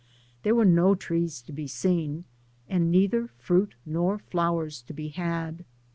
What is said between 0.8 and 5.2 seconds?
trees to be seen, and neither fruit nor flowers to be